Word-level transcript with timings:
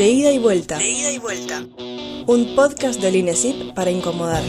De 0.00 0.08
ida 0.08 0.32
y 0.32 0.38
vuelta. 0.38 0.78
De 0.78 0.88
ida 0.88 1.12
y 1.12 1.18
vuelta. 1.18 1.62
Un 2.26 2.54
podcast 2.56 3.02
del 3.02 3.16
INESIP 3.16 3.74
para 3.74 3.90
incomodar. 3.90 4.42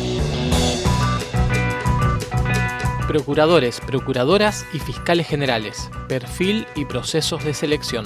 Procuradores, 3.06 3.82
procuradoras 3.82 4.66
y 4.74 4.80
fiscales 4.80 5.28
generales. 5.28 5.92
Perfil 6.08 6.66
y 6.74 6.86
procesos 6.86 7.44
de 7.44 7.54
selección. 7.54 8.06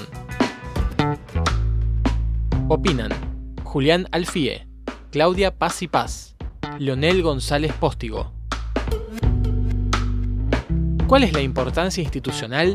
Opinan 2.68 3.12
Julián 3.64 4.08
Alfie, 4.12 4.68
Claudia 5.12 5.56
Paz 5.56 5.84
y 5.84 5.88
Paz, 5.88 6.36
Leonel 6.80 7.22
González 7.22 7.74
Póstigo. 7.74 8.34
¿Cuál 11.06 11.26
es 11.26 11.32
la 11.32 11.42
importancia 11.42 12.02
institucional 12.02 12.74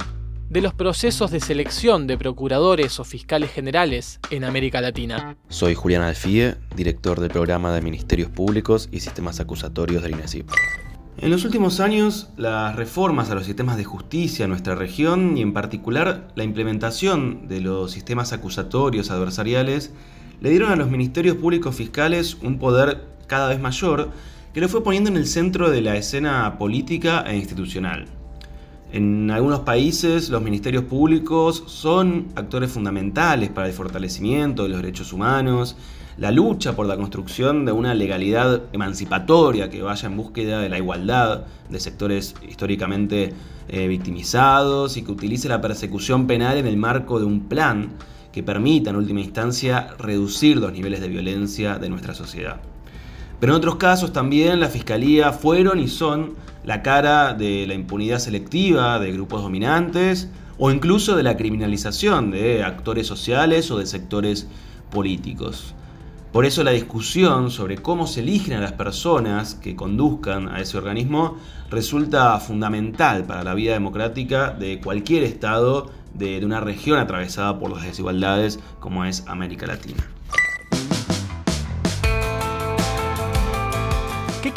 de 0.51 0.61
los 0.61 0.75
procesos 0.75 1.31
de 1.31 1.39
selección 1.39 2.09
de 2.09 2.19
procuradores 2.19 2.99
o 2.99 3.05
fiscales 3.05 3.53
generales 3.53 4.19
en 4.31 4.43
América 4.43 4.81
Latina. 4.81 5.37
Soy 5.49 5.77
Julián 5.77 6.03
Alfie, 6.03 6.57
director 6.75 7.21
del 7.21 7.31
programa 7.31 7.73
de 7.73 7.81
Ministerios 7.81 8.31
Públicos 8.31 8.89
y 8.91 8.99
Sistemas 8.99 9.39
Acusatorios 9.39 10.03
del 10.03 10.11
INESIP. 10.11 10.51
En 11.19 11.31
los 11.31 11.45
últimos 11.45 11.79
años, 11.79 12.31
las 12.37 12.75
reformas 12.75 13.31
a 13.31 13.37
los 13.37 13.47
sistemas 13.47 13.77
de 13.77 13.85
justicia 13.85 14.45
en 14.45 14.51
nuestra 14.51 14.75
región 14.75 15.39
y 15.39 15.43
en 15.43 15.53
particular 15.53 16.27
la 16.35 16.43
implementación 16.43 17.47
de 17.47 17.61
los 17.61 17.93
sistemas 17.93 18.33
acusatorios 18.33 19.13
adversariales 19.13 19.93
le 20.41 20.51
dieron 20.51 20.73
a 20.73 20.77
los 20.77 20.91
ministerios 20.91 21.37
públicos 21.37 21.77
fiscales 21.77 22.37
un 22.43 22.59
poder 22.59 23.07
cada 23.29 23.49
vez 23.49 23.61
mayor 23.61 24.11
que 24.53 24.61
lo 24.61 24.69
fue 24.69 24.83
poniendo 24.83 25.11
en 25.11 25.17
el 25.17 25.29
centro 25.29 25.71
de 25.71 25.81
la 25.81 25.95
escena 25.95 26.59
política 26.59 27.23
e 27.25 27.37
institucional. 27.37 28.20
En 28.93 29.31
algunos 29.31 29.61
países 29.61 30.31
los 30.31 30.43
ministerios 30.43 30.83
públicos 30.83 31.63
son 31.67 32.27
actores 32.35 32.73
fundamentales 32.73 33.49
para 33.49 33.69
el 33.69 33.73
fortalecimiento 33.73 34.65
de 34.65 34.71
los 34.71 34.83
derechos 34.83 35.13
humanos, 35.13 35.77
la 36.17 36.33
lucha 36.33 36.75
por 36.75 36.87
la 36.87 36.97
construcción 36.97 37.65
de 37.65 37.71
una 37.71 37.95
legalidad 37.95 38.63
emancipatoria 38.73 39.71
que 39.71 39.81
vaya 39.81 40.09
en 40.09 40.17
búsqueda 40.17 40.61
de 40.61 40.69
la 40.69 40.79
igualdad 40.79 41.45
de 41.69 41.79
sectores 41.79 42.35
históricamente 42.49 43.33
eh, 43.69 43.87
victimizados 43.87 44.97
y 44.97 45.03
que 45.03 45.13
utilice 45.13 45.49
la 45.49 45.61
persecución 45.61 46.27
penal 46.27 46.59
en 46.59 46.67
el 46.67 46.77
marco 46.77 47.21
de 47.21 47.27
un 47.27 47.49
plan 47.49 47.91
que 48.33 48.43
permita 48.43 48.91
en 48.91 48.97
última 48.97 49.21
instancia 49.21 49.95
reducir 49.99 50.57
los 50.57 50.73
niveles 50.73 51.01
de 51.01 51.09
violencia 51.09 51.79
de 51.79 51.89
nuestra 51.89 52.15
sociedad. 52.15 52.61
Pero 53.41 53.55
en 53.55 53.57
otros 53.57 53.77
casos 53.77 54.13
también 54.13 54.61
la 54.61 54.69
Fiscalía 54.69 55.33
fueron 55.33 55.81
y 55.81 55.89
son 55.89 56.35
la 56.63 56.83
cara 56.83 57.33
de 57.33 57.67
la 57.67 57.75
impunidad 57.75 58.19
selectiva 58.19 58.99
de 58.99 59.13
grupos 59.13 59.43
dominantes 59.43 60.29
o 60.59 60.71
incluso 60.71 61.17
de 61.17 61.23
la 61.23 61.39
criminalización 61.39 62.31
de 62.31 62.63
actores 62.63 63.07
sociales 63.07 63.71
o 63.71 63.79
de 63.79 63.87
sectores 63.87 64.47
políticos. 64.91 65.75
Por 66.33 66.45
eso 66.45 66.63
la 66.63 66.71
discusión 66.71 67.51
sobre 67.51 67.79
cómo 67.79 68.07
se 68.07 68.21
eligen 68.21 68.53
a 68.55 68.61
las 68.61 68.73
personas 68.73 69.55
que 69.55 69.75
conduzcan 69.75 70.49
a 70.49 70.61
ese 70.61 70.77
organismo 70.77 71.39
resulta 71.71 72.39
fundamental 72.39 73.25
para 73.25 73.43
la 73.43 73.55
vida 73.55 73.73
democrática 73.73 74.51
de 74.51 74.81
cualquier 74.81 75.25
Estado 75.25 75.91
de, 76.15 76.45
una 76.45 76.61
región 76.61 76.99
atravesada 76.99 77.59
por 77.59 77.73
las 77.73 77.85
desigualdades 77.85 78.61
como 78.79 79.05
es 79.05 79.25
América 79.27 79.67
Latina. 79.67 80.07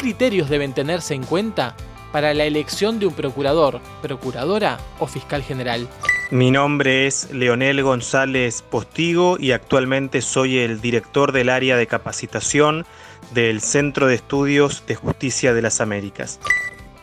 Criterios 0.04 0.50
deben 0.50 0.74
tenerse 0.74 1.14
en 1.14 1.24
cuenta 1.24 1.74
para 2.12 2.34
la 2.34 2.44
elección 2.44 2.98
de 2.98 3.06
un 3.06 3.14
procurador, 3.14 3.80
procuradora 4.02 4.76
o 4.98 5.06
fiscal 5.06 5.42
general? 5.42 5.88
Mi 6.30 6.50
nombre 6.50 7.06
es 7.06 7.30
Leonel 7.30 7.82
González 7.82 8.60
Postigo 8.60 9.38
y 9.40 9.52
actualmente 9.52 10.20
soy 10.20 10.58
el 10.58 10.82
director 10.82 11.32
del 11.32 11.48
área 11.48 11.78
de 11.78 11.86
capacitación 11.86 12.84
del 13.32 13.62
Centro 13.62 14.06
de 14.06 14.16
Estudios 14.16 14.84
de 14.86 14.94
Justicia 14.94 15.54
de 15.54 15.62
las 15.62 15.80
Américas. 15.80 16.38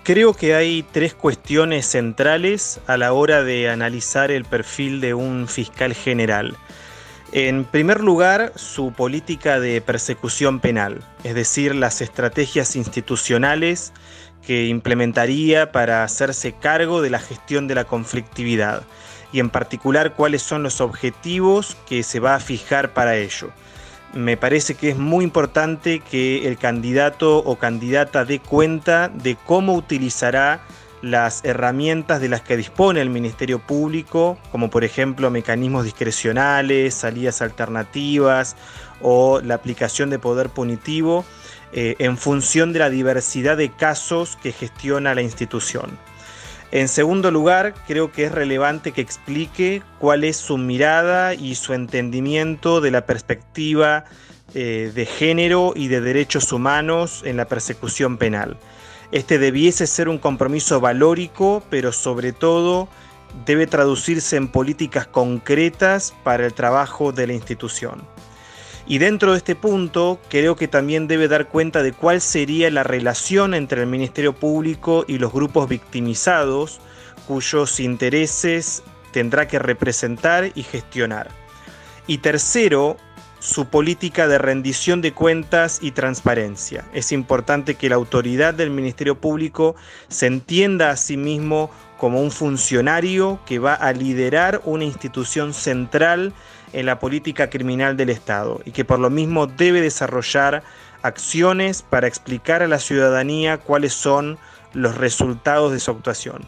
Creo 0.04 0.36
que 0.36 0.54
hay 0.54 0.86
tres 0.92 1.16
cuestiones 1.16 1.88
centrales 1.88 2.80
a 2.86 2.98
la 2.98 3.14
hora 3.14 3.42
de 3.42 3.68
analizar 3.68 4.30
el 4.30 4.46
perfil 4.46 5.02
de 5.02 5.16
un 5.16 5.48
fiscal 5.48 5.96
general. 5.96 6.56
En 7.34 7.64
primer 7.64 8.02
lugar, 8.02 8.52
su 8.58 8.92
política 8.92 9.62
de 9.62 9.80
persecución 9.80 10.60
penal, 10.60 11.00
es 11.24 11.34
decir, 11.34 11.74
las 11.74 12.02
estrategias 12.02 12.76
institucionales 12.76 13.94
que 14.46 14.66
implementaría 14.68 15.72
para 15.72 16.04
hacerse 16.04 16.52
cargo 16.52 17.02
de 17.02 17.10
la 17.10 17.20
gestión 17.20 17.70
de 17.70 17.76
la 17.76 17.86
conflictividad 17.86 18.84
y 19.32 19.40
en 19.40 19.50
particular 19.50 20.14
cuáles 20.14 20.42
son 20.42 20.64
los 20.64 20.82
objetivos 20.82 21.78
que 21.88 22.04
se 22.04 22.20
va 22.20 22.36
a 22.36 22.42
fijar 22.42 22.94
para 22.94 23.16
ello. 23.16 23.52
Me 24.14 24.36
parece 24.36 24.76
que 24.76 24.90
es 24.90 24.98
muy 24.98 25.24
importante 25.24 26.02
que 26.02 26.50
el 26.50 26.58
candidato 26.58 27.38
o 27.38 27.56
candidata 27.56 28.26
dé 28.26 28.40
cuenta 28.40 29.08
de 29.08 29.38
cómo 29.38 29.76
utilizará 29.76 30.60
las 31.02 31.44
herramientas 31.44 32.22
de 32.22 32.30
las 32.30 32.42
que 32.42 32.58
dispone 32.58 33.02
el 33.02 33.10
Ministerio 33.10 33.60
Público, 33.60 34.38
como 34.52 34.70
por 34.70 34.84
ejemplo 34.84 35.32
mecanismos 35.32 35.86
discrecionales, 35.86 36.94
salidas 36.94 37.42
alternativas 37.42 38.56
o 39.02 39.42
la 39.42 39.56
aplicación 39.56 40.10
de 40.10 40.20
poder 40.20 40.50
punitivo, 40.50 41.26
eh, 41.74 41.96
en 42.00 42.18
función 42.18 42.74
de 42.74 42.80
la 42.80 42.90
diversidad 42.90 43.58
de 43.58 43.70
casos 43.70 44.38
que 44.42 44.52
gestiona 44.52 45.16
la 45.16 45.22
institución. 45.22 45.98
En 46.72 46.88
segundo 46.88 47.32
lugar, 47.32 47.74
creo 47.86 48.12
que 48.12 48.26
es 48.26 48.32
relevante 48.32 48.94
que 48.94 49.02
explique 49.02 49.82
cuál 50.00 50.24
es 50.24 50.38
su 50.38 50.58
mirada 50.58 51.34
y 51.34 51.56
su 51.56 51.74
entendimiento 51.74 52.80
de 52.80 52.92
la 52.92 53.06
perspectiva 53.06 54.06
eh, 54.54 54.92
de 54.94 55.06
género 55.06 55.74
y 55.76 55.88
de 55.88 56.00
derechos 56.00 56.52
humanos 56.52 57.24
en 57.26 57.38
la 57.38 57.46
persecución 57.46 58.18
penal. 58.18 58.58
Este 59.12 59.38
debiese 59.38 59.88
ser 59.88 60.08
un 60.08 60.18
compromiso 60.18 60.80
valórico, 60.80 61.64
pero 61.70 61.92
sobre 61.92 62.32
todo 62.32 62.88
debe 63.46 63.68
traducirse 63.68 64.38
en 64.38 64.48
políticas 64.48 65.08
concretas 65.08 66.14
para 66.24 66.46
el 66.46 66.54
trabajo 66.54 67.12
de 67.12 67.28
la 67.28 67.34
institución. 67.34 68.02
Y 68.88 68.98
dentro 68.98 69.32
de 69.32 69.38
este 69.38 69.56
punto, 69.56 70.20
creo 70.30 70.56
que 70.56 70.68
también 70.68 71.08
debe 71.08 71.28
dar 71.28 71.48
cuenta 71.48 71.84
de 71.84 71.94
cuál 71.94 72.20
sería 72.20 72.70
la 72.72 72.84
relación 72.84 73.54
entre 73.54 73.82
el 73.82 73.88
Ministerio 73.88 74.34
Público 74.34 75.06
y 75.08 75.18
los 75.18 75.32
grupos 75.32 75.70
victimizados, 75.70 76.80
cuyos 77.28 77.80
intereses 77.80 78.84
tendrá 79.12 79.48
que 79.48 79.60
representar 79.60 80.52
y 80.56 80.64
gestionar. 80.64 81.30
Y 82.08 82.18
tercero, 82.18 82.98
su 83.42 83.66
política 83.66 84.28
de 84.28 84.38
rendición 84.38 85.02
de 85.02 85.14
cuentas 85.14 85.80
y 85.82 85.92
transparencia. 85.92 86.86
Es 86.94 87.12
importante 87.12 87.74
que 87.74 87.90
la 87.90 87.96
autoridad 87.96 88.54
del 88.54 88.70
Ministerio 88.70 89.20
Público 89.20 89.76
se 90.10 90.28
entienda 90.28 90.92
a 90.92 90.96
sí 90.96 91.18
mismo 91.18 91.72
como 91.98 92.22
un 92.22 92.30
funcionario 92.30 93.40
que 93.48 93.58
va 93.58 93.74
a 93.74 93.94
liderar 93.94 94.62
una 94.64 94.84
institución 94.84 95.56
central 95.56 96.34
en 96.72 96.86
la 96.86 97.00
política 97.00 97.50
criminal 97.50 97.98
del 97.98 98.12
Estado 98.12 98.62
y 98.64 98.72
que 98.72 98.86
por 98.86 99.00
lo 99.00 99.10
mismo 99.10 99.48
debe 99.48 99.82
desarrollar 99.82 100.62
acciones 101.02 101.82
para 101.82 102.08
explicar 102.08 102.62
a 102.62 102.68
la 102.68 102.78
ciudadanía 102.78 103.58
cuáles 103.58 103.94
son 103.94 104.38
los 104.74 104.96
resultados 104.98 105.72
de 105.72 105.80
su 105.80 105.90
actuación. 105.90 106.46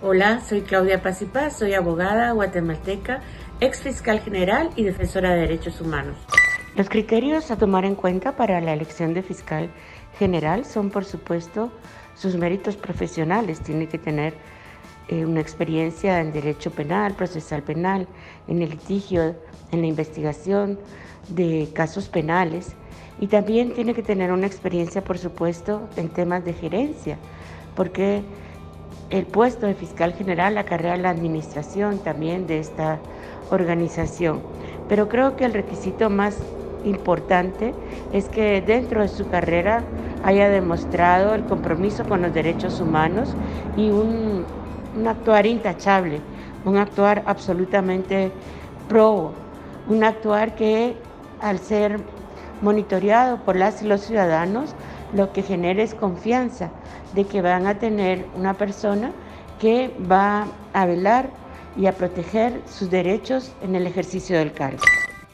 Hola, 0.00 0.40
soy 0.48 0.62
Claudia 0.62 1.02
Paz 1.02 1.18
soy 1.58 1.74
abogada 1.74 2.30
guatemalteca 2.30 3.20
ex 3.60 3.82
fiscal 3.82 4.20
general 4.20 4.70
y 4.76 4.84
defensora 4.84 5.30
de 5.34 5.40
derechos 5.40 5.80
humanos. 5.80 6.16
Los 6.76 6.88
criterios 6.88 7.50
a 7.50 7.56
tomar 7.56 7.84
en 7.84 7.96
cuenta 7.96 8.36
para 8.36 8.60
la 8.60 8.72
elección 8.72 9.14
de 9.14 9.22
fiscal 9.22 9.70
general 10.18 10.64
son, 10.64 10.90
por 10.90 11.04
supuesto, 11.04 11.72
sus 12.14 12.36
méritos 12.36 12.76
profesionales. 12.76 13.60
Tiene 13.60 13.88
que 13.88 13.98
tener 13.98 14.34
eh, 15.08 15.24
una 15.26 15.40
experiencia 15.40 16.20
en 16.20 16.32
derecho 16.32 16.70
penal, 16.70 17.14
procesal 17.14 17.64
penal, 17.64 18.06
en 18.46 18.62
el 18.62 18.70
litigio, 18.70 19.34
en 19.72 19.80
la 19.80 19.86
investigación 19.88 20.78
de 21.28 21.68
casos 21.74 22.08
penales. 22.08 22.76
Y 23.20 23.26
también 23.26 23.74
tiene 23.74 23.92
que 23.92 24.04
tener 24.04 24.30
una 24.30 24.46
experiencia, 24.46 25.02
por 25.02 25.18
supuesto, 25.18 25.88
en 25.96 26.10
temas 26.10 26.44
de 26.44 26.52
gerencia, 26.52 27.18
porque 27.74 28.22
el 29.10 29.26
puesto 29.26 29.66
de 29.66 29.74
fiscal 29.74 30.12
general 30.12 30.56
acarrea 30.58 30.96
la 30.96 31.10
administración 31.10 31.98
también 31.98 32.46
de 32.46 32.60
esta 32.60 33.00
organización. 33.50 34.40
Pero 34.88 35.08
creo 35.08 35.36
que 35.36 35.44
el 35.44 35.52
requisito 35.52 36.10
más 36.10 36.38
importante 36.84 37.74
es 38.12 38.28
que 38.28 38.60
dentro 38.60 39.02
de 39.02 39.08
su 39.08 39.28
carrera 39.28 39.84
haya 40.22 40.48
demostrado 40.48 41.34
el 41.34 41.44
compromiso 41.44 42.04
con 42.06 42.22
los 42.22 42.32
derechos 42.32 42.80
humanos 42.80 43.34
y 43.76 43.90
un, 43.90 44.44
actuar 45.06 45.46
intachable, 45.46 46.20
un 46.64 46.76
actuar 46.76 47.22
absolutamente 47.26 48.32
pro, 48.88 49.32
un 49.88 50.04
actuar 50.04 50.54
que 50.54 50.96
al 51.40 51.58
ser 51.58 52.00
monitoreado 52.60 53.38
por 53.44 53.56
las 53.56 53.82
y 53.82 53.86
los 53.86 54.00
ciudadanos, 54.00 54.74
lo 55.12 55.32
que 55.32 55.42
genera 55.42 55.82
es 55.82 55.94
confianza 55.94 56.70
de 57.14 57.24
que 57.24 57.40
van 57.40 57.66
a 57.66 57.78
tener 57.78 58.26
una 58.34 58.54
persona 58.54 59.12
que 59.58 59.94
va 60.10 60.48
a 60.72 60.86
velar 60.86 61.30
y 61.78 61.86
a 61.86 61.96
proteger 61.96 62.60
sus 62.68 62.90
derechos 62.90 63.52
en 63.62 63.76
el 63.76 63.86
ejercicio 63.86 64.36
del 64.36 64.52
cargo. 64.52 64.82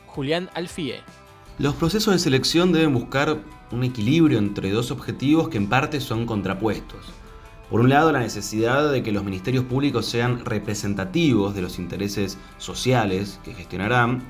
Julián 0.07 0.51
Alfie. 0.55 1.01
Los 1.59 1.75
procesos 1.75 2.13
de 2.13 2.19
selección 2.19 2.73
deben 2.73 2.93
buscar 2.93 3.39
un 3.73 3.85
equilibrio 3.85 4.39
entre 4.39 4.71
dos 4.71 4.91
objetivos 4.91 5.49
que 5.49 5.57
en 5.57 5.69
parte 5.69 6.01
son 6.01 6.27
contrapuestos. 6.27 7.07
Por 7.71 7.81
un 7.81 7.89
lado, 7.89 8.13
la 8.13 8.21
necesidad 8.21 8.93
de 8.93 9.03
que 9.03 9.11
los 9.11 9.25
ministerios 9.25 9.65
públicos 9.65 10.07
sean 10.07 10.45
representativos 10.45 11.55
de 11.55 11.63
los 11.63 11.79
intereses 11.79 12.37
sociales 12.59 13.41
que 13.43 13.55
gestionarán, 13.55 14.23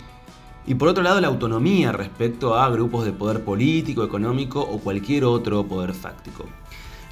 y 0.67 0.77
por 0.77 0.89
otro 0.89 1.03
lado, 1.03 1.21
la 1.21 1.29
autonomía 1.29 1.93
respecto 1.93 2.55
a 2.55 2.71
grupos 2.71 3.05
de 3.05 3.13
poder 3.13 3.45
político, 3.45 4.03
económico 4.03 4.61
o 4.63 4.79
cualquier 4.79 5.25
otro 5.25 5.67
poder 5.67 5.93
fáctico. 5.93 6.47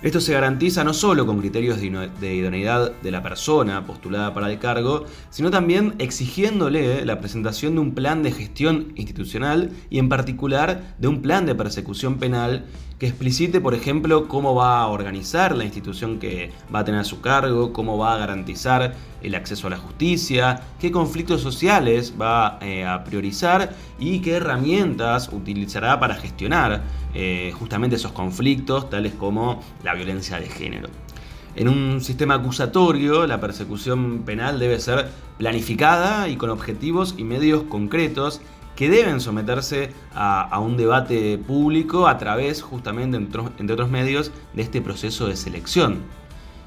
Esto 0.03 0.21
se 0.21 0.33
garantiza 0.33 0.83
no 0.83 0.95
solo 0.95 1.27
con 1.27 1.39
criterios 1.39 1.79
de 1.81 2.35
idoneidad 2.35 2.91
de 2.91 3.11
la 3.13 3.23
persona 3.23 3.87
postulada 3.87 4.35
para 4.35 4.51
el 4.51 4.59
cargo, 4.59 5.05
sino 5.31 5.53
también 5.53 5.95
exigiéndole 6.01 7.05
la 7.07 7.21
presentación 7.21 7.77
de 7.77 7.83
un 7.83 7.95
plan 7.95 8.25
de 8.25 8.33
gestión 8.33 8.93
institucional 8.97 9.71
y 9.91 10.01
en 10.01 10.09
particular 10.09 10.97
de 10.99 11.07
un 11.07 11.23
plan 11.23 11.47
de 11.47 11.55
persecución 11.55 12.19
penal 12.19 12.65
que 13.03 13.09
explicite, 13.09 13.61
por 13.61 13.75
ejemplo, 13.75 14.29
cómo 14.29 14.55
va 14.55 14.81
a 14.81 14.87
organizar 14.87 15.57
la 15.57 15.65
institución 15.65 16.21
que 16.21 16.53
va 16.73 16.79
a 16.79 16.85
tener 16.85 17.01
a 17.01 17.05
su 17.05 17.21
cargo, 17.21 17.73
cómo 17.73 17.99
va 17.99 18.15
a 18.15 18.19
garantizar 18.19 18.95
el 19.21 19.35
acceso 19.35 19.67
a 19.67 19.71
la 19.71 19.77
justicia, 19.77 20.63
qué 20.79 20.93
conflictos 20.93 21.41
sociales 21.41 22.15
va 22.15 22.61
eh, 22.61 22.87
a 22.87 23.03
priorizar 23.03 23.75
y 23.99 24.21
qué 24.21 24.35
herramientas 24.35 25.31
utilizará 25.33 25.99
para 25.99 26.15
gestionar 26.15 26.85
eh, 27.13 27.53
justamente 27.59 27.97
esos 27.97 28.13
conflictos, 28.13 28.89
tales 28.89 29.15
como 29.15 29.61
la 29.83 29.95
violencia 29.95 30.39
de 30.39 30.47
género. 30.47 30.89
En 31.57 31.67
un 31.67 32.01
sistema 32.03 32.35
acusatorio, 32.35 33.27
la 33.27 33.41
persecución 33.41 34.23
penal 34.25 34.61
debe 34.61 34.79
ser 34.79 35.09
planificada 35.39 36.29
y 36.29 36.37
con 36.37 36.51
objetivos 36.51 37.17
y 37.19 37.25
medios 37.25 37.65
concretos 37.65 38.41
que 38.83 38.91
deben 38.91 39.21
someterse 39.21 39.91
a, 40.13 40.59
un 40.59 40.77
debate 40.77 41.39
público 41.39 42.09
a 42.09 42.19
través, 42.19 42.63
justamente, 42.63 43.17
entre 43.17 43.75
otros 43.75 43.89
medios, 43.89 44.33
de 44.55 44.63
este 44.63 44.83
proceso 44.83 45.29
de 45.29 45.37
selección. 45.37 46.01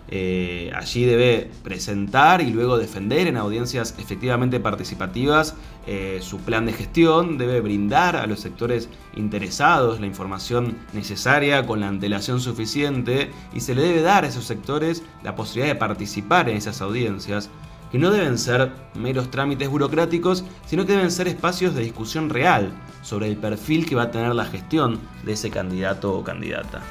Eh, 0.07 0.71
allí 0.73 1.03
debe 1.03 1.51
presentar 1.61 2.39
y 2.39 2.51
luego 2.51 2.77
defender 2.77 3.27
en 3.27 3.35
audiencias 3.35 3.95
efectivamente 3.97 4.61
participativas 4.61 5.57
eh, 5.87 6.19
su 6.21 6.37
plan 6.37 6.65
de 6.65 6.71
gestión, 6.71 7.37
debe 7.37 7.59
brindar 7.59 8.15
a 8.15 8.27
los 8.27 8.39
sectores 8.39 8.87
interesados 9.17 9.99
la 9.99 10.05
información 10.05 10.77
necesaria 10.93 11.65
con 11.65 11.81
la 11.81 11.89
antelación 11.89 12.39
suficiente 12.39 13.29
y 13.53 13.59
se 13.59 13.75
le 13.75 13.81
debe 13.81 14.01
dar 14.01 14.23
a 14.23 14.27
esos 14.27 14.45
sectores 14.45 15.03
la 15.21 15.35
posibilidad 15.35 15.73
de 15.73 15.79
participar 15.79 16.47
en 16.47 16.55
esas 16.55 16.81
audiencias 16.81 17.49
que 17.91 17.97
no 17.97 18.11
deben 18.11 18.37
ser 18.37 18.71
meros 18.93 19.31
trámites 19.31 19.69
burocráticos, 19.69 20.43
sino 20.65 20.85
que 20.85 20.93
deben 20.93 21.11
ser 21.11 21.27
espacios 21.27 21.75
de 21.75 21.83
discusión 21.83 22.29
real 22.29 22.71
sobre 23.01 23.27
el 23.27 23.37
perfil 23.37 23.85
que 23.85 23.95
va 23.95 24.03
a 24.03 24.11
tener 24.11 24.33
la 24.33 24.45
gestión 24.45 24.99
de 25.23 25.33
ese 25.33 25.49
candidato 25.49 26.17
o 26.17 26.23
candidata. 26.23 26.81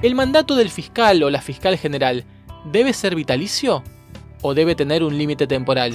¿El 0.00 0.14
mandato 0.14 0.54
del 0.54 0.70
fiscal 0.70 1.22
o 1.24 1.30
la 1.30 1.40
fiscal 1.40 1.76
general 1.76 2.24
debe 2.64 2.92
ser 2.92 3.16
vitalicio 3.16 3.82
o 4.42 4.54
debe 4.54 4.76
tener 4.76 5.02
un 5.02 5.18
límite 5.18 5.48
temporal? 5.48 5.92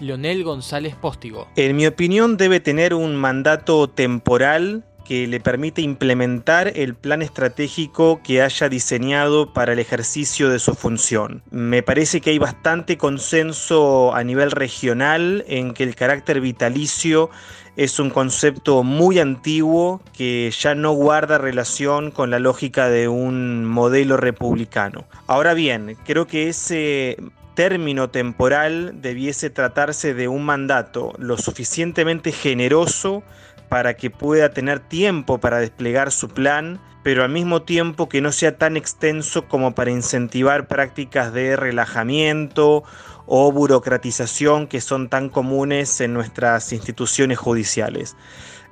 Leonel 0.00 0.44
González 0.44 0.94
Póstigo. 0.94 1.48
En 1.56 1.74
mi 1.74 1.86
opinión 1.86 2.36
debe 2.36 2.60
tener 2.60 2.92
un 2.92 3.16
mandato 3.16 3.88
temporal 3.88 4.84
que 5.06 5.26
le 5.26 5.40
permite 5.40 5.82
implementar 5.82 6.72
el 6.74 6.94
plan 6.94 7.22
estratégico 7.22 8.20
que 8.22 8.42
haya 8.42 8.68
diseñado 8.68 9.52
para 9.52 9.72
el 9.72 9.78
ejercicio 9.78 10.50
de 10.50 10.58
su 10.58 10.74
función. 10.74 11.42
Me 11.50 11.82
parece 11.82 12.20
que 12.20 12.30
hay 12.30 12.38
bastante 12.38 12.98
consenso 12.98 14.14
a 14.14 14.24
nivel 14.24 14.50
regional 14.50 15.44
en 15.46 15.74
que 15.74 15.84
el 15.84 15.94
carácter 15.94 16.40
vitalicio 16.40 17.30
es 17.76 17.98
un 18.00 18.10
concepto 18.10 18.82
muy 18.82 19.18
antiguo 19.18 20.00
que 20.12 20.50
ya 20.58 20.74
no 20.74 20.92
guarda 20.92 21.38
relación 21.38 22.10
con 22.10 22.30
la 22.30 22.38
lógica 22.38 22.88
de 22.88 23.08
un 23.08 23.64
modelo 23.64 24.16
republicano. 24.16 25.06
Ahora 25.26 25.54
bien, 25.54 25.96
creo 26.04 26.26
que 26.26 26.48
ese 26.48 27.18
término 27.54 28.10
temporal 28.10 29.00
debiese 29.00 29.50
tratarse 29.50 30.14
de 30.14 30.28
un 30.28 30.44
mandato 30.44 31.12
lo 31.18 31.38
suficientemente 31.38 32.32
generoso 32.32 33.22
para 33.68 33.94
que 33.94 34.10
pueda 34.10 34.50
tener 34.50 34.80
tiempo 34.80 35.38
para 35.38 35.58
desplegar 35.58 36.12
su 36.12 36.28
plan, 36.28 36.80
pero 37.02 37.24
al 37.24 37.30
mismo 37.30 37.62
tiempo 37.62 38.08
que 38.08 38.20
no 38.20 38.32
sea 38.32 38.58
tan 38.58 38.76
extenso 38.76 39.46
como 39.46 39.74
para 39.74 39.90
incentivar 39.90 40.66
prácticas 40.66 41.32
de 41.32 41.56
relajamiento 41.56 42.84
o 43.26 43.52
burocratización 43.52 44.66
que 44.66 44.80
son 44.80 45.08
tan 45.08 45.28
comunes 45.28 46.00
en 46.00 46.14
nuestras 46.14 46.72
instituciones 46.72 47.38
judiciales. 47.38 48.16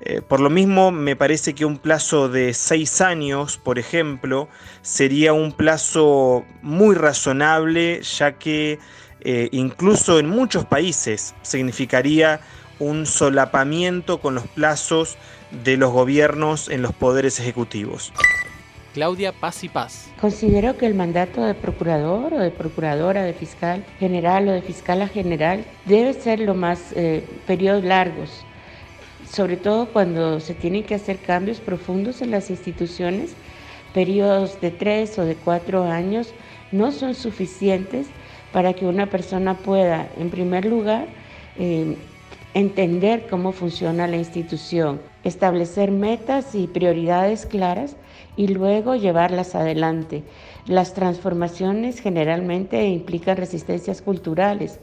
Eh, 0.00 0.20
por 0.20 0.40
lo 0.40 0.50
mismo, 0.50 0.90
me 0.90 1.16
parece 1.16 1.54
que 1.54 1.64
un 1.64 1.78
plazo 1.78 2.28
de 2.28 2.52
seis 2.54 3.00
años, 3.00 3.56
por 3.56 3.78
ejemplo, 3.78 4.48
sería 4.82 5.32
un 5.32 5.52
plazo 5.52 6.44
muy 6.62 6.94
razonable, 6.94 8.02
ya 8.02 8.32
que 8.32 8.78
eh, 9.20 9.48
incluso 9.52 10.18
en 10.18 10.28
muchos 10.28 10.66
países 10.66 11.34
significaría 11.42 12.40
un 12.78 13.06
solapamiento 13.06 14.20
con 14.20 14.34
los 14.34 14.46
plazos 14.46 15.16
de 15.64 15.76
los 15.76 15.92
gobiernos 15.92 16.68
en 16.68 16.82
los 16.82 16.92
poderes 16.92 17.38
ejecutivos. 17.40 18.12
Claudia 18.94 19.32
Paz 19.32 19.64
y 19.64 19.68
Paz. 19.68 20.08
Considero 20.20 20.76
que 20.76 20.86
el 20.86 20.94
mandato 20.94 21.44
de 21.44 21.54
procurador 21.54 22.32
o 22.32 22.38
de 22.38 22.52
procuradora, 22.52 23.24
de 23.24 23.34
fiscal 23.34 23.84
general 23.98 24.48
o 24.48 24.52
de 24.52 24.62
fiscal 24.62 25.08
general 25.08 25.64
debe 25.84 26.12
ser 26.14 26.38
lo 26.38 26.54
más 26.54 26.92
eh, 26.94 27.26
periodos 27.46 27.82
largos, 27.82 28.30
sobre 29.28 29.56
todo 29.56 29.86
cuando 29.86 30.38
se 30.38 30.54
tienen 30.54 30.84
que 30.84 30.94
hacer 30.94 31.18
cambios 31.18 31.58
profundos 31.58 32.22
en 32.22 32.30
las 32.30 32.50
instituciones, 32.50 33.32
periodos 33.92 34.60
de 34.60 34.70
tres 34.70 35.18
o 35.18 35.24
de 35.24 35.34
cuatro 35.34 35.84
años 35.84 36.32
no 36.70 36.92
son 36.92 37.16
suficientes 37.16 38.06
para 38.52 38.74
que 38.74 38.86
una 38.86 39.06
persona 39.06 39.54
pueda, 39.54 40.08
en 40.18 40.30
primer 40.30 40.64
lugar, 40.64 41.08
eh, 41.58 41.96
entender 42.54 43.26
cómo 43.28 43.50
funciona 43.50 44.06
la 44.06 44.16
institución, 44.16 45.00
establecer 45.24 45.90
metas 45.90 46.54
y 46.54 46.68
prioridades 46.68 47.46
claras 47.46 47.96
y 48.36 48.48
luego 48.48 48.94
llevarlas 48.94 49.54
adelante. 49.54 50.22
Las 50.66 50.94
transformaciones 50.94 52.00
generalmente 52.00 52.86
implican 52.86 53.36
resistencias 53.36 54.00
culturales 54.00 54.78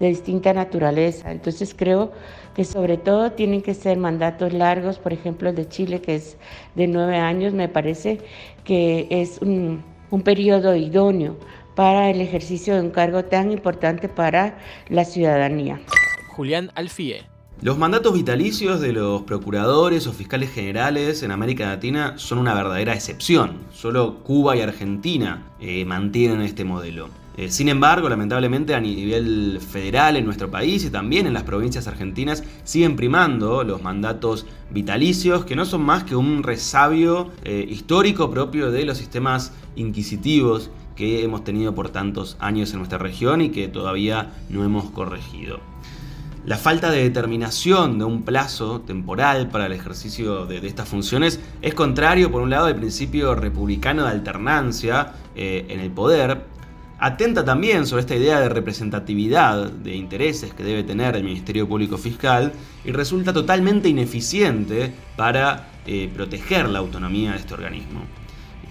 de 0.00 0.08
distinta 0.08 0.52
naturaleza. 0.52 1.32
Entonces 1.32 1.74
creo 1.76 2.12
que 2.54 2.64
sobre 2.64 2.98
todo 2.98 3.32
tienen 3.32 3.62
que 3.62 3.74
ser 3.74 3.96
mandatos 3.96 4.52
largos, 4.52 4.98
por 4.98 5.12
ejemplo 5.12 5.48
el 5.48 5.56
de 5.56 5.68
Chile 5.68 6.00
que 6.00 6.16
es 6.16 6.36
de 6.74 6.86
nueve 6.86 7.16
años, 7.16 7.54
me 7.54 7.68
parece 7.68 8.18
que 8.64 9.06
es 9.10 9.40
un, 9.40 9.82
un 10.10 10.22
periodo 10.22 10.76
idóneo 10.76 11.36
para 11.74 12.10
el 12.10 12.20
ejercicio 12.20 12.74
de 12.74 12.82
un 12.82 12.90
cargo 12.90 13.24
tan 13.24 13.50
importante 13.50 14.08
para 14.08 14.58
la 14.88 15.04
ciudadanía. 15.04 15.80
Julián 16.34 16.72
Alfie. 16.74 17.22
Los 17.62 17.78
mandatos 17.78 18.12
vitalicios 18.12 18.80
de 18.80 18.92
los 18.92 19.22
procuradores 19.22 20.08
o 20.08 20.12
fiscales 20.12 20.50
generales 20.50 21.22
en 21.22 21.30
América 21.30 21.66
Latina 21.66 22.14
son 22.16 22.38
una 22.38 22.54
verdadera 22.54 22.92
excepción. 22.92 23.58
Solo 23.72 24.16
Cuba 24.24 24.56
y 24.56 24.60
Argentina 24.60 25.46
eh, 25.60 25.84
mantienen 25.84 26.40
este 26.40 26.64
modelo. 26.64 27.08
Eh, 27.36 27.50
sin 27.50 27.68
embargo, 27.68 28.08
lamentablemente 28.08 28.74
a 28.74 28.80
nivel 28.80 29.60
federal 29.60 30.16
en 30.16 30.24
nuestro 30.24 30.50
país 30.50 30.84
y 30.84 30.90
también 30.90 31.28
en 31.28 31.34
las 31.34 31.44
provincias 31.44 31.86
argentinas 31.86 32.42
siguen 32.64 32.96
primando 32.96 33.62
los 33.62 33.80
mandatos 33.80 34.44
vitalicios 34.70 35.44
que 35.44 35.54
no 35.54 35.64
son 35.64 35.82
más 35.82 36.02
que 36.02 36.16
un 36.16 36.42
resabio 36.42 37.30
eh, 37.44 37.64
histórico 37.68 38.30
propio 38.30 38.72
de 38.72 38.84
los 38.84 38.98
sistemas 38.98 39.52
inquisitivos 39.76 40.70
que 40.96 41.22
hemos 41.22 41.44
tenido 41.44 41.74
por 41.74 41.90
tantos 41.90 42.36
años 42.40 42.72
en 42.72 42.78
nuestra 42.78 42.98
región 42.98 43.40
y 43.40 43.50
que 43.50 43.68
todavía 43.68 44.32
no 44.48 44.64
hemos 44.64 44.90
corregido. 44.90 45.60
La 46.46 46.58
falta 46.58 46.90
de 46.90 47.02
determinación 47.02 47.98
de 47.98 48.04
un 48.04 48.22
plazo 48.22 48.82
temporal 48.82 49.48
para 49.48 49.64
el 49.64 49.72
ejercicio 49.72 50.44
de, 50.44 50.58
estas 50.66 50.86
funciones 50.86 51.40
es 51.62 51.72
contrario, 51.72 52.30
por 52.30 52.42
un 52.42 52.50
lado, 52.50 52.66
al 52.66 52.76
principio 52.76 53.34
republicano 53.34 54.04
de 54.04 54.10
alternancia 54.10 55.12
eh, 55.34 55.64
en 55.70 55.80
el 55.80 55.90
poder, 55.90 56.44
atenta 56.98 57.46
también 57.46 57.86
sobre 57.86 58.02
esta 58.02 58.14
idea 58.14 58.40
de 58.40 58.50
representatividad 58.50 59.70
de 59.70 59.94
intereses 59.94 60.52
que 60.52 60.64
debe 60.64 60.82
tener 60.82 61.16
el 61.16 61.24
Ministerio 61.24 61.66
Público 61.66 61.96
Fiscal 61.96 62.52
y 62.84 62.92
resulta 62.92 63.32
totalmente 63.32 63.88
ineficiente 63.88 64.92
para 65.16 65.70
eh, 65.86 66.10
proteger 66.14 66.68
la 66.68 66.80
autonomía 66.80 67.32
de 67.32 67.38
este 67.38 67.54
organismo. 67.54 68.02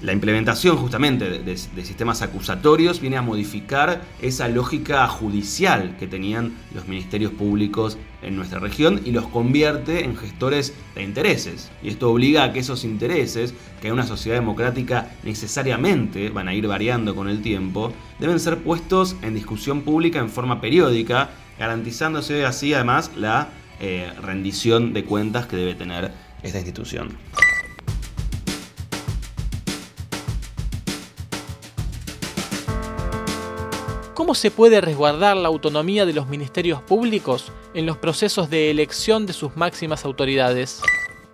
La 0.03 0.12
implementación 0.12 0.75
justamente 0.75 1.29
de, 1.29 1.57
sistemas 1.57 2.22
acusatorios 2.22 3.00
viene 3.00 3.15
a 3.15 3.22
modificar 3.22 4.01
esa 4.22 4.50
lógica 4.50 5.07
judicial 5.07 5.95
que 5.98 6.07
tenían 6.07 6.55
los 6.75 6.89
ministerios 6.89 7.31
públicos 7.31 7.98
en 8.22 8.36
nuestra 8.36 8.60
región 8.60 9.00
y 9.05 9.12
los 9.12 9.25
convierte 9.27 10.03
en 10.03 10.17
gestores 10.17 10.74
de 10.93 11.03
intereses. 11.03 11.72
Y 11.81 11.88
esto 11.88 12.12
obliga 12.12 12.43
a 12.43 12.51
que 12.51 12.60
esos 12.60 12.83
intereses, 12.83 13.53
que 13.81 13.88
en 13.88 13.93
una 13.93 14.05
sociedad 14.05 14.36
democrática 14.36 15.10
necesariamente 15.24 16.27
van 16.31 16.50
a 16.50 16.53
ir 16.53 16.67
variando 16.67 17.15
con 17.15 17.29
el 17.29 17.41
tiempo, 17.41 17.93
deben 18.19 18.41
ser 18.41 18.57
puestos 18.57 19.15
en 19.22 19.36
discusión 19.36 19.83
pública 19.83 20.19
en 20.19 20.29
forma 20.29 20.60
periódica, 20.60 21.29
garantizándose 21.57 22.45
así 22.45 22.74
además 22.74 23.12
la 23.15 23.51
eh, 23.79 24.12
rendición 24.22 24.91
de 24.91 25.05
cuentas 25.05 25.48
que 25.48 25.55
debe 25.55 25.75
tener 25.75 26.12
esta 26.43 26.57
institución. 26.57 27.17
¿Cómo 34.23 34.35
se 34.35 34.51
puede 34.51 34.79
resguardar 34.79 35.35
la 35.35 35.49
autonomía 35.49 36.05
de 36.05 36.13
los 36.13 36.29
ministerios 36.29 36.81
públicos 36.81 37.51
en 37.73 37.85
los 37.85 37.97
procesos 37.97 38.49
de 38.49 38.71
elección 38.71 39.25
de 39.25 39.33
sus 39.33 39.57
máximas 39.57 40.05
autoridades? 40.05 40.81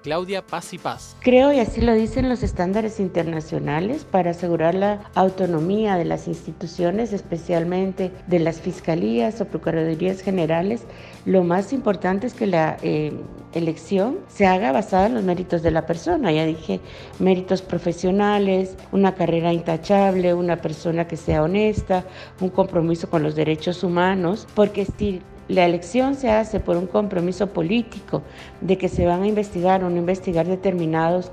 Claudia 0.02 0.46
Paz 0.46 0.74
y 0.74 0.78
Paz. 0.78 1.16
Creo, 1.20 1.52
y 1.52 1.60
así 1.60 1.82
lo 1.82 1.94
dicen 1.94 2.30
los 2.30 2.44
estándares 2.44 3.00
internacionales, 3.00 4.06
para 4.10 4.32
asegurar 4.32 4.76
la 4.76 5.10
autonomía 5.16 5.96
de 5.96 6.06
las 6.06 6.28
instituciones, 6.28 7.14
especialmente 7.14 8.12
de 8.28 8.40
las 8.40 8.62
fiscalías 8.62 9.42
o 9.42 9.46
procuradurías 9.46 10.22
generales, 10.22 10.84
lo 11.26 11.44
más 11.44 11.74
importante 11.74 12.28
es 12.28 12.34
que 12.34 12.48
la 12.48 12.78
eh, 12.82 13.14
elección 13.54 14.20
se 14.28 14.46
haga 14.46 14.72
basada 14.72 15.08
en 15.08 15.16
los 15.16 15.24
méritos 15.24 15.62
de 15.62 15.72
la 15.72 15.86
persona. 15.86 16.32
Ya 16.32 16.46
dije, 16.46 16.80
méritos 17.20 17.62
profesionales, 17.62 18.76
una 18.92 19.16
carrera 19.16 19.54
intachable, 19.54 20.34
una 20.34 20.62
persona 20.62 21.08
que 21.08 21.18
sea 21.18 21.44
honesta, 21.44 22.06
un 22.40 22.50
compromiso 22.50 23.10
con 23.10 23.24
los 23.24 23.36
derechos 23.36 23.84
humanos, 23.84 24.48
porque 24.56 24.86
si 24.86 25.22
la 25.50 25.66
elección 25.66 26.16
se 26.16 26.30
hace 26.30 26.60
por 26.60 26.78
un 26.78 26.88
compromiso 26.88 27.48
político 27.48 28.22
de 28.62 28.78
que 28.78 28.88
se 28.88 29.06
van 29.06 29.24
a 29.24 29.28
investigar 29.28 29.84
o 29.84 29.90
no 29.90 29.98
investigar 29.98 30.48
determinados 30.48 31.32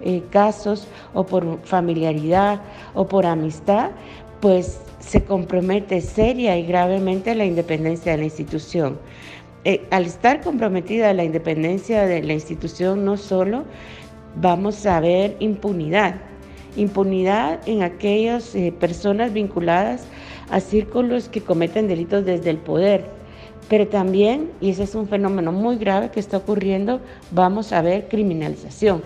eh, 0.00 0.22
casos 0.30 0.86
o 1.12 1.26
por 1.26 1.58
familiaridad 1.64 2.62
o 2.94 3.08
por 3.08 3.26
amistad, 3.26 3.90
pues 4.40 4.80
se 5.00 5.24
compromete 5.24 6.00
seria 6.00 6.56
y 6.56 6.66
gravemente 6.66 7.34
la 7.34 7.44
independencia 7.44 8.12
de 8.12 8.18
la 8.18 8.24
institución. 8.24 8.98
Eh, 9.64 9.84
al 9.90 10.06
estar 10.06 10.40
comprometida 10.40 11.12
la 11.12 11.24
independencia 11.24 12.06
de 12.06 12.22
la 12.22 12.34
institución, 12.34 13.04
no 13.04 13.16
solo 13.16 13.64
vamos 14.36 14.86
a 14.86 15.00
ver 15.00 15.36
impunidad, 15.40 16.14
impunidad 16.76 17.58
en 17.66 17.82
aquellas 17.82 18.54
eh, 18.54 18.72
personas 18.78 19.32
vinculadas 19.32 20.06
a 20.48 20.60
círculos 20.60 21.28
que 21.28 21.40
cometen 21.40 21.88
delitos 21.88 22.24
desde 22.24 22.50
el 22.50 22.58
poder, 22.58 23.17
pero 23.68 23.86
también, 23.88 24.50
y 24.60 24.70
ese 24.70 24.84
es 24.84 24.94
un 24.94 25.08
fenómeno 25.08 25.52
muy 25.52 25.76
grave 25.76 26.10
que 26.10 26.20
está 26.20 26.38
ocurriendo, 26.38 27.00
vamos 27.30 27.72
a 27.72 27.82
ver 27.82 28.08
criminalización. 28.08 29.02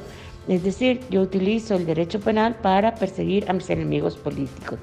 Es 0.48 0.62
decir, 0.64 1.00
yo 1.10 1.20
utilizo 1.20 1.74
el 1.74 1.86
derecho 1.86 2.20
penal 2.20 2.56
para 2.56 2.94
perseguir 2.94 3.48
a 3.48 3.52
mis 3.52 3.70
enemigos 3.70 4.16
políticos. 4.16 4.78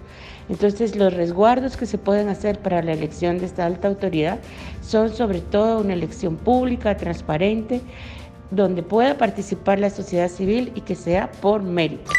Entonces, 0.48 0.96
los 0.96 1.14
resguardos 1.14 1.78
que 1.78 1.86
se 1.86 1.98
pueden 1.98 2.30
hacer 2.30 2.60
para 2.60 2.82
la 2.82 2.94
elección 2.94 3.40
de 3.40 3.46
esta 3.46 3.66
alta 3.66 3.88
autoridad 3.88 4.40
son 4.82 5.14
sobre 5.14 5.42
todo 5.42 5.82
una 5.82 5.94
elección 5.94 6.38
pública, 6.38 6.98
transparente, 6.98 7.82
donde 8.52 8.82
pueda 8.82 9.18
participar 9.18 9.80
la 9.80 9.90
sociedad 9.90 10.30
civil 10.30 10.72
y 10.76 10.82
que 10.82 10.96
sea 10.96 11.30
por 11.42 11.62
mérito. 11.62 12.12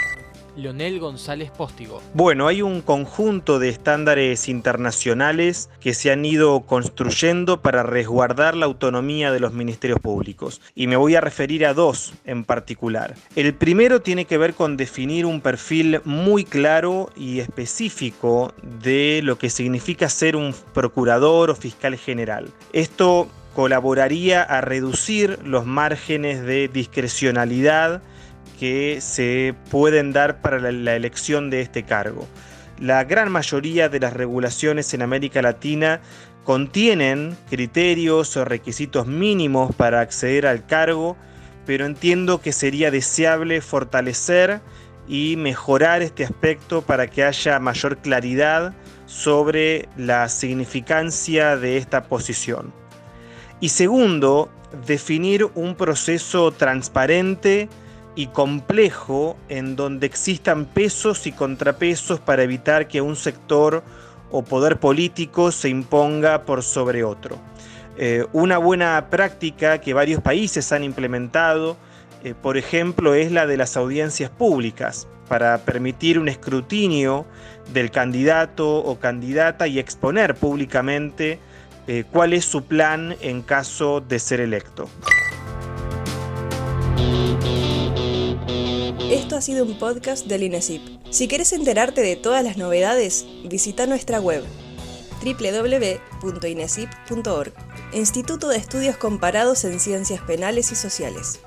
Leonel 0.56 1.00
González 1.00 1.50
Póstigo. 1.50 2.02
Bueno, 2.14 2.46
hay 2.46 2.62
un 2.62 2.80
conjunto 2.80 3.58
de 3.58 3.68
estándares 3.68 4.48
internacionales 4.48 5.70
que 5.80 5.94
se 5.94 6.10
han 6.10 6.24
ido 6.24 6.60
construyendo 6.60 7.60
para 7.60 7.82
resguardar 7.82 8.56
la 8.56 8.66
autonomía 8.66 9.32
de 9.32 9.40
los 9.40 9.52
ministerios 9.52 10.00
públicos 10.00 10.60
y 10.74 10.86
me 10.86 10.96
voy 10.96 11.14
a 11.14 11.20
referir 11.20 11.66
a 11.66 11.74
dos 11.74 12.14
en 12.24 12.44
particular. 12.44 13.14
El 13.36 13.54
primero 13.54 14.00
tiene 14.02 14.24
que 14.24 14.38
ver 14.38 14.54
con 14.54 14.76
definir 14.76 15.26
un 15.26 15.40
perfil 15.40 16.00
muy 16.04 16.44
claro 16.44 17.10
y 17.16 17.40
específico 17.40 18.54
de 18.82 19.20
lo 19.22 19.38
que 19.38 19.50
significa 19.50 20.08
ser 20.08 20.36
un 20.36 20.54
procurador 20.72 21.50
o 21.50 21.54
fiscal 21.54 21.96
general. 21.96 22.48
Esto 22.72 23.28
colaboraría 23.54 24.42
a 24.42 24.60
reducir 24.60 25.38
los 25.44 25.66
márgenes 25.66 26.42
de 26.42 26.68
discrecionalidad 26.68 28.02
que 28.60 29.00
se 29.00 29.54
pueden 29.70 30.12
dar 30.12 30.42
para 30.42 30.58
la, 30.70 30.94
elección 30.94 31.48
de 31.48 31.62
este 31.62 31.84
cargo. 31.84 32.28
La 32.78 33.04
gran 33.04 33.32
mayoría 33.32 33.88
de 33.88 34.00
las 34.00 34.12
regulaciones 34.12 34.92
en 34.92 35.00
América 35.00 35.40
Latina 35.40 36.02
contienen 36.44 37.38
criterios 37.48 38.36
o 38.36 38.44
requisitos 38.44 39.06
mínimos 39.06 39.74
para 39.74 40.02
acceder 40.02 40.46
al 40.46 40.66
cargo, 40.66 41.16
pero 41.64 41.86
entiendo 41.86 42.42
que 42.42 42.52
sería 42.52 42.90
deseable 42.90 43.62
fortalecer 43.62 44.60
y 45.08 45.36
mejorar 45.38 46.02
este 46.02 46.24
aspecto 46.24 46.82
para 46.82 47.06
que 47.06 47.24
haya 47.24 47.58
mayor 47.60 47.96
claridad 47.96 48.74
sobre 49.06 49.88
la 49.96 50.28
significancia 50.28 51.56
de 51.56 51.78
esta 51.78 52.04
posición. 52.04 52.74
Y 53.58 53.70
segundo, 53.70 54.50
definir 54.86 55.46
un 55.54 55.76
proceso 55.76 56.52
transparente 56.52 57.70
y 58.14 58.26
complejo 58.28 59.36
en 59.48 59.76
donde 59.76 60.06
existan 60.06 60.66
pesos 60.66 61.26
y 61.26 61.32
contrapesos 61.32 62.20
para 62.20 62.42
evitar 62.42 62.88
que 62.88 63.00
un 63.00 63.16
sector 63.16 63.82
o 64.30 64.42
poder 64.42 64.78
político 64.78 65.52
se 65.52 65.68
imponga 65.68 66.44
por 66.44 66.62
sobre 66.62 67.04
otro. 67.04 67.38
Eh, 67.96 68.24
una 68.32 68.58
buena 68.58 69.08
práctica 69.10 69.80
que 69.80 69.92
varios 69.92 70.22
países 70.22 70.72
han 70.72 70.84
implementado, 70.84 71.76
eh, 72.24 72.34
por 72.40 72.56
ejemplo, 72.56 73.14
es 73.14 73.32
la 73.32 73.46
de 73.46 73.56
las 73.56 73.76
audiencias 73.76 74.30
públicas, 74.30 75.06
para 75.28 75.58
permitir 75.58 76.18
un 76.18 76.28
escrutinio 76.28 77.24
del 77.72 77.90
candidato 77.90 78.78
o 78.78 78.98
candidata 78.98 79.68
y 79.68 79.78
exponer 79.78 80.34
públicamente 80.34 81.38
eh, 81.86 82.04
cuál 82.10 82.32
es 82.32 82.44
su 82.44 82.64
plan 82.64 83.14
en 83.20 83.42
caso 83.42 84.00
de 84.00 84.18
ser 84.18 84.40
electo. 84.40 84.88
Ha 89.40 89.42
sido 89.42 89.64
un 89.64 89.78
podcast 89.78 90.26
del 90.26 90.42
INESIP. 90.42 90.82
Si 91.08 91.26
quieres 91.26 91.54
enterarte 91.54 92.02
de 92.02 92.14
todas 92.14 92.44
las 92.44 92.58
novedades, 92.58 93.24
visita 93.48 93.86
nuestra 93.86 94.20
web 94.20 94.44
www.inesip.org, 95.24 97.52
Instituto 97.94 98.48
de 98.48 98.58
Estudios 98.58 98.98
Comparados 98.98 99.64
en 99.64 99.80
Ciencias 99.80 100.20
Penales 100.20 100.72
y 100.72 100.74
Sociales. 100.74 101.40